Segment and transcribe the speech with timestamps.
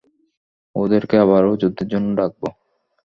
[0.75, 2.41] ওদেরকে আবারও যুদ্ধের জন্য ডাকব!